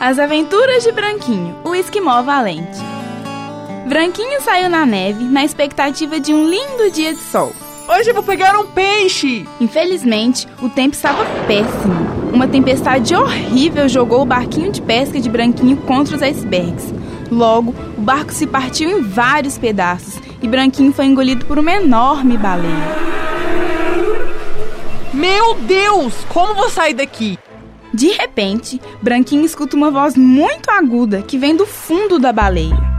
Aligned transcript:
As 0.00 0.16
Aventuras 0.16 0.84
de 0.84 0.92
Branquinho, 0.92 1.56
o 1.64 1.74
Esquimó 1.74 2.22
Valente. 2.22 2.78
Branquinho 3.88 4.40
saiu 4.40 4.70
na 4.70 4.86
neve 4.86 5.24
na 5.24 5.44
expectativa 5.44 6.20
de 6.20 6.32
um 6.32 6.48
lindo 6.48 6.88
dia 6.92 7.12
de 7.12 7.18
sol. 7.18 7.52
Hoje 7.88 8.10
eu 8.10 8.14
vou 8.14 8.22
pegar 8.22 8.56
um 8.60 8.66
peixe! 8.68 9.44
Infelizmente, 9.60 10.46
o 10.62 10.68
tempo 10.68 10.94
estava 10.94 11.24
péssimo. 11.48 12.30
Uma 12.32 12.46
tempestade 12.46 13.12
horrível 13.12 13.88
jogou 13.88 14.22
o 14.22 14.24
barquinho 14.24 14.70
de 14.70 14.80
pesca 14.80 15.18
de 15.18 15.28
Branquinho 15.28 15.76
contra 15.78 16.14
os 16.14 16.22
icebergs. 16.22 16.94
Logo, 17.28 17.74
o 17.96 18.00
barco 18.00 18.32
se 18.32 18.46
partiu 18.46 18.88
em 18.88 19.02
vários 19.02 19.58
pedaços 19.58 20.20
e 20.40 20.46
Branquinho 20.46 20.92
foi 20.92 21.06
engolido 21.06 21.44
por 21.44 21.58
uma 21.58 21.72
enorme 21.72 22.36
baleia. 22.36 23.08
Meu 25.12 25.54
Deus! 25.54 26.14
Como 26.28 26.54
vou 26.54 26.70
sair 26.70 26.94
daqui? 26.94 27.36
De 27.98 28.12
repente, 28.12 28.80
Branquinho 29.02 29.44
escuta 29.44 29.74
uma 29.74 29.90
voz 29.90 30.16
muito 30.16 30.70
aguda 30.70 31.20
que 31.20 31.36
vem 31.36 31.56
do 31.56 31.66
fundo 31.66 32.16
da 32.16 32.32
baleia. 32.32 32.97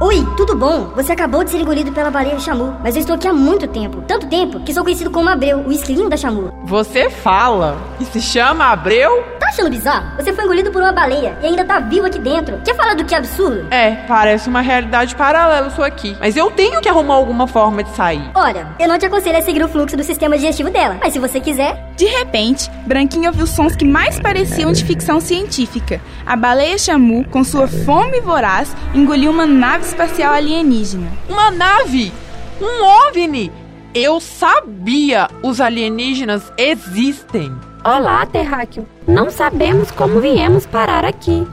Oi, 0.00 0.24
tudo 0.36 0.54
bom? 0.54 0.92
Você 0.94 1.10
acabou 1.10 1.42
de 1.42 1.50
ser 1.50 1.58
engolido 1.58 1.90
pela 1.90 2.08
baleia 2.08 2.38
Chamu, 2.38 2.76
mas 2.84 2.94
eu 2.94 3.00
estou 3.00 3.16
aqui 3.16 3.26
há 3.26 3.32
muito 3.32 3.66
tempo. 3.66 4.00
Tanto 4.02 4.28
tempo 4.28 4.60
que 4.60 4.72
sou 4.72 4.84
conhecido 4.84 5.10
como 5.10 5.28
Abreu, 5.28 5.58
o 5.66 5.72
esquilinho 5.72 6.08
da 6.08 6.16
Chamu. 6.16 6.52
Você 6.66 7.10
fala 7.10 7.76
e 7.98 8.04
se 8.04 8.20
chama 8.20 8.66
Abreu? 8.66 9.24
Tá 9.40 9.48
achando 9.48 9.70
bizarro? 9.70 10.14
Você 10.16 10.32
foi 10.32 10.44
engolido 10.44 10.70
por 10.70 10.80
uma 10.80 10.92
baleia 10.92 11.36
e 11.42 11.46
ainda 11.46 11.64
tá 11.64 11.80
vivo 11.80 12.06
aqui 12.06 12.20
dentro. 12.20 12.60
Quer 12.64 12.76
falar 12.76 12.94
do 12.94 13.04
que 13.04 13.12
absurdo? 13.12 13.66
É, 13.72 13.96
parece 14.06 14.48
uma 14.48 14.60
realidade 14.60 15.16
paralela 15.16 15.68
sua 15.70 15.88
aqui. 15.88 16.16
Mas 16.20 16.36
eu 16.36 16.48
tenho 16.52 16.80
que 16.80 16.88
arrumar 16.88 17.14
alguma 17.14 17.48
forma 17.48 17.82
de 17.82 17.90
sair. 17.96 18.30
Olha, 18.36 18.68
eu 18.78 18.86
não 18.86 18.98
te 19.00 19.06
aconselho 19.06 19.38
a 19.38 19.42
seguir 19.42 19.64
o 19.64 19.68
fluxo 19.68 19.96
do 19.96 20.04
sistema 20.04 20.36
digestivo 20.36 20.70
dela, 20.70 20.98
mas 21.00 21.12
se 21.12 21.18
você 21.18 21.40
quiser. 21.40 21.88
De 21.96 22.04
repente, 22.04 22.70
Branquinho 22.86 23.30
ouviu 23.30 23.48
sons 23.48 23.74
que 23.74 23.84
mais 23.84 24.20
pareciam 24.20 24.70
de 24.70 24.84
ficção 24.84 25.20
científica. 25.20 26.00
A 26.24 26.36
baleia 26.36 26.78
Chamu, 26.78 27.24
com 27.24 27.42
sua 27.42 27.66
fome 27.66 28.20
voraz, 28.20 28.76
engoliu 28.94 29.32
uma 29.32 29.44
nave 29.44 29.87
espacial 29.88 30.34
alienígena. 30.34 31.10
Uma 31.28 31.50
nave! 31.50 32.12
Um 32.60 32.84
OVNI! 33.08 33.50
Eu 33.94 34.20
sabia! 34.20 35.28
Os 35.42 35.60
alienígenas 35.60 36.52
existem! 36.58 37.52
Olá, 37.84 38.26
terráqueo. 38.26 38.86
Não 39.06 39.30
sabemos 39.30 39.90
como 39.90 40.20
viemos 40.20 40.66
parar 40.66 41.04
aqui. 41.04 41.46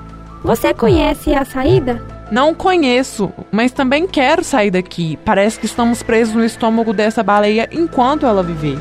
Você 0.43 0.73
conhece 0.73 1.33
a 1.33 1.45
saída? 1.45 2.03
Não 2.29 2.53
conheço, 2.53 3.31
mas 3.51 3.71
também 3.71 4.07
quero 4.07 4.43
sair 4.43 4.71
daqui. 4.71 5.17
Parece 5.23 5.59
que 5.59 5.65
estamos 5.65 6.03
presos 6.03 6.33
no 6.35 6.43
estômago 6.43 6.91
dessa 6.91 7.23
baleia 7.23 7.69
enquanto 7.71 8.25
ela 8.25 8.43
viver. 8.43 8.77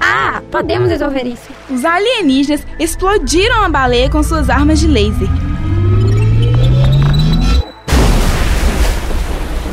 Ah, 0.00 0.40
podemos 0.50 0.88
resolver 0.88 1.26
isso. 1.26 1.50
Os 1.68 1.84
alienígenas 1.84 2.64
explodiram 2.78 3.64
a 3.64 3.68
baleia 3.68 4.08
com 4.08 4.22
suas 4.22 4.48
armas 4.48 4.78
de 4.78 4.86
laser. 4.86 5.28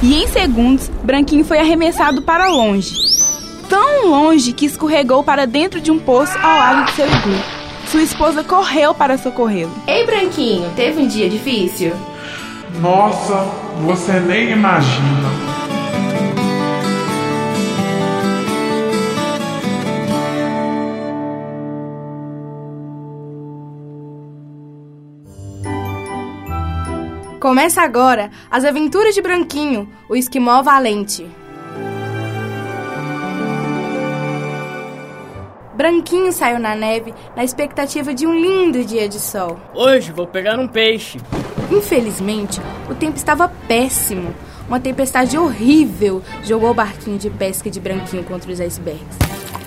E 0.01 0.13
em 0.23 0.27
segundos, 0.27 0.89
Branquinho 1.03 1.45
foi 1.45 1.59
arremessado 1.59 2.21
para 2.21 2.47
longe. 2.49 2.95
Tão 3.69 4.07
longe 4.07 4.53
que 4.53 4.65
escorregou 4.65 5.23
para 5.23 5.47
dentro 5.47 5.81
de 5.81 5.91
um 5.91 5.99
poço 5.99 6.37
ao 6.37 6.57
lado 6.57 6.85
de 6.85 6.91
seu 6.91 7.07
iglu. 7.07 7.37
Sua 7.87 8.01
esposa 8.01 8.43
correu 8.43 8.93
para 8.93 9.17
socorrê-lo. 9.17 9.71
Ei, 9.87 10.05
Branquinho, 10.05 10.69
teve 10.75 11.01
um 11.01 11.07
dia 11.07 11.29
difícil? 11.29 11.93
Nossa, 12.79 13.47
você 13.83 14.19
nem 14.19 14.51
imagina. 14.51 15.54
Começa 27.45 27.83
agora 27.83 28.31
as 28.49 28.65
aventuras 28.65 29.13
de 29.13 29.21
Branquinho, 29.21 29.87
o 30.09 30.15
esquimó 30.15 30.63
valente. 30.63 31.29
Branquinho 35.75 36.31
saiu 36.31 36.57
na 36.57 36.73
neve 36.73 37.13
na 37.35 37.43
expectativa 37.43 38.15
de 38.15 38.25
um 38.25 38.33
lindo 38.33 38.83
dia 38.83 39.07
de 39.07 39.19
sol. 39.19 39.59
Hoje 39.75 40.11
vou 40.11 40.25
pegar 40.25 40.57
um 40.57 40.67
peixe. 40.67 41.19
Infelizmente, 41.69 42.59
o 42.89 42.95
tempo 42.95 43.15
estava 43.15 43.47
péssimo. 43.67 44.33
Uma 44.67 44.79
tempestade 44.79 45.37
horrível 45.37 46.23
jogou 46.41 46.71
o 46.71 46.73
barquinho 46.73 47.19
de 47.19 47.29
pesca 47.29 47.69
de 47.69 47.79
Branquinho 47.79 48.23
contra 48.23 48.51
os 48.51 48.59
icebergs. 48.59 49.19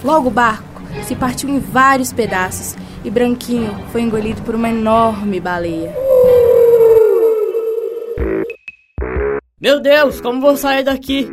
Logo 0.02 0.26
o 0.26 0.32
barco 0.32 0.82
se 1.04 1.14
partiu 1.14 1.48
em 1.48 1.60
vários 1.60 2.12
pedaços 2.12 2.75
e 3.04 3.08
Branquinho 3.08 3.72
foi 3.92 4.00
engolido 4.00 4.42
por 4.42 4.56
uma 4.56 4.69
enorme 4.69 5.38
baleia. 5.38 6.07
Meu 9.60 9.80
Deus, 9.80 10.20
como 10.20 10.41
vou 10.41 10.56
sair 10.56 10.84
daqui? 10.84 11.28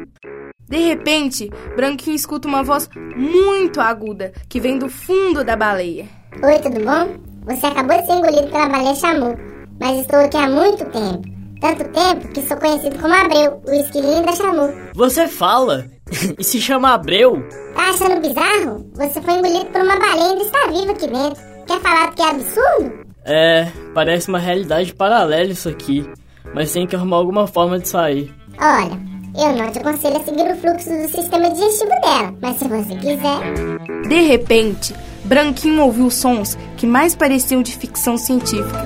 De 0.67 0.77
repente, 0.77 1.47
Branquinho 1.75 2.15
escuta 2.15 2.47
uma 2.47 2.63
voz 2.63 2.89
muito 3.15 3.79
aguda 3.79 4.33
que 4.49 4.59
vem 4.59 4.79
do 4.79 4.89
fundo 4.89 5.43
da 5.43 5.55
baleia. 5.55 6.07
Oi, 6.43 6.57
tudo 6.57 6.83
bom? 6.83 7.19
Você 7.45 7.67
acabou 7.67 7.95
de 7.95 8.07
ser 8.07 8.13
engolido 8.13 8.47
pela 8.47 8.67
baleia 8.67 8.95
Chamu, 8.95 9.35
mas 9.79 9.99
estou 9.99 10.19
aqui 10.21 10.37
há 10.37 10.49
muito 10.49 10.83
tempo. 10.85 11.21
Tanto 11.61 11.83
tempo 11.91 12.27
que 12.29 12.41
sou 12.41 12.57
conhecido 12.57 12.97
como 12.97 13.13
Abreu, 13.13 13.61
o 13.63 13.71
esquilinho 13.71 14.25
da 14.25 14.31
Chamu. 14.31 14.73
Você 14.95 15.27
fala? 15.27 15.85
e 16.39 16.43
se 16.43 16.59
chama 16.59 16.95
Abreu? 16.95 17.47
Tá 17.75 17.91
achando 17.91 18.21
bizarro? 18.21 18.89
Você 18.95 19.21
foi 19.21 19.35
engolido 19.35 19.65
por 19.67 19.81
uma 19.81 19.99
baleia 19.99 20.19
e 20.19 20.31
ainda 20.31 20.43
está 20.43 20.67
vivo 20.71 20.91
aqui 20.91 21.07
dentro. 21.07 21.43
Quer 21.67 21.79
falar 21.79 22.11
que 22.15 22.21
é 22.23 22.29
absurdo? 22.31 23.05
É, 23.23 23.71
parece 23.93 24.29
uma 24.29 24.39
realidade 24.39 24.95
paralela 24.95 25.51
isso 25.51 25.69
aqui. 25.69 26.09
Mas 26.55 26.71
tem 26.71 26.87
que 26.87 26.95
arrumar 26.95 27.17
alguma 27.17 27.45
forma 27.45 27.77
de 27.77 27.89
sair. 27.89 28.33
Olha, 28.57 28.97
eu 29.37 29.55
não 29.57 29.69
te 29.69 29.79
aconselho 29.79 30.15
a 30.15 30.23
seguir 30.23 30.49
o 30.49 30.55
fluxo 30.55 30.89
do 30.89 31.09
sistema 31.09 31.49
digestivo 31.49 31.91
dela, 32.01 32.33
mas 32.41 32.57
se 32.57 32.65
você 32.65 32.95
quiser. 32.95 34.07
De 34.07 34.21
repente, 34.21 34.95
Branquinho 35.25 35.83
ouviu 35.83 36.09
sons 36.09 36.57
que 36.77 36.87
mais 36.87 37.13
pareciam 37.13 37.61
de 37.61 37.75
ficção 37.75 38.17
científica. 38.17 38.85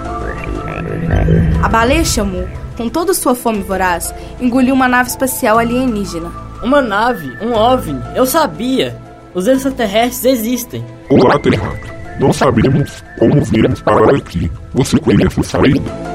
A 1.62 1.70
baleia 1.70 2.04
chamou, 2.04 2.48
com 2.76 2.90
toda 2.90 3.14
sua 3.14 3.36
fome 3.36 3.62
voraz, 3.62 4.16
engoliu 4.42 4.74
uma 4.74 4.88
nave 4.88 5.12
espacial 5.12 5.60
alienígena. 5.60 6.32
Uma 6.64 6.82
nave, 6.82 7.32
um 7.46 7.54
OVNI, 7.54 8.02
eu 8.16 8.26
sabia! 8.26 8.98
Os 9.36 9.48
extraterrestres 9.48 10.40
existem. 10.40 10.84
Olá, 11.08 11.38
Terráqueo. 11.38 11.94
Não 12.20 12.34
sabemos 12.34 13.04
como 13.20 13.44
viemos 13.46 13.80
parar 13.82 14.16
aqui. 14.16 14.52
Você 14.74 15.00
conhece 15.00 15.40
a 15.40 15.44
saída? 15.44 16.09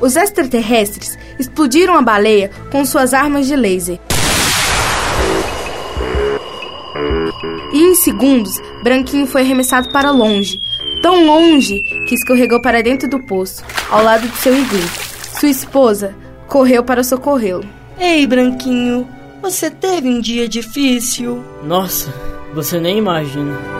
Os 0.00 0.16
extraterrestres 0.16 1.18
explodiram 1.38 1.94
a 1.94 2.02
baleia 2.02 2.50
com 2.70 2.84
suas 2.84 3.12
armas 3.12 3.46
de 3.46 3.54
laser. 3.54 3.98
E 7.72 7.82
em 7.82 7.94
segundos, 7.94 8.60
Branquinho 8.82 9.26
foi 9.26 9.42
arremessado 9.42 9.92
para 9.92 10.10
longe, 10.10 10.60
tão 11.02 11.26
longe 11.26 11.82
que 12.08 12.14
escorregou 12.14 12.60
para 12.60 12.82
dentro 12.82 13.08
do 13.08 13.20
poço, 13.20 13.62
ao 13.90 14.02
lado 14.02 14.26
de 14.26 14.36
seu 14.38 14.56
iglu. 14.56 14.80
Sua 15.38 15.48
esposa 15.48 16.14
correu 16.48 16.82
para 16.82 17.04
socorrê-lo. 17.04 17.64
Ei, 17.98 18.26
Branquinho, 18.26 19.06
você 19.40 19.70
teve 19.70 20.08
um 20.08 20.20
dia 20.20 20.48
difícil? 20.48 21.44
Nossa, 21.62 22.12
você 22.54 22.80
nem 22.80 22.98
imagina. 22.98 23.79